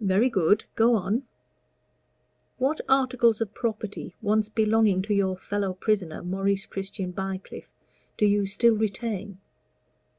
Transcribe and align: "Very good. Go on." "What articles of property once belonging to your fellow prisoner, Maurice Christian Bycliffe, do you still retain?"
"Very 0.00 0.30
good. 0.30 0.64
Go 0.76 0.94
on." 0.94 1.24
"What 2.56 2.80
articles 2.88 3.42
of 3.42 3.52
property 3.52 4.14
once 4.22 4.48
belonging 4.48 5.02
to 5.02 5.14
your 5.14 5.36
fellow 5.36 5.74
prisoner, 5.74 6.22
Maurice 6.22 6.64
Christian 6.64 7.10
Bycliffe, 7.10 7.70
do 8.16 8.24
you 8.24 8.46
still 8.46 8.74
retain?" 8.78 9.40